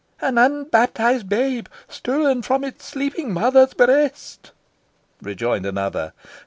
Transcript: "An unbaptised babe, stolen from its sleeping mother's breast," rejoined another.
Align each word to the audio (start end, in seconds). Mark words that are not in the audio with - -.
"An 0.19 0.39
unbaptised 0.39 1.29
babe, 1.29 1.67
stolen 1.87 2.41
from 2.41 2.63
its 2.63 2.85
sleeping 2.85 3.31
mother's 3.31 3.75
breast," 3.75 4.49
rejoined 5.21 5.67
another. 5.67 6.13